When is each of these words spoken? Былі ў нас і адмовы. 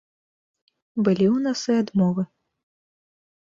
Былі 1.07 1.25
ў 1.35 1.37
нас 1.49 1.61
і 1.75 1.77
адмовы. 1.83 2.23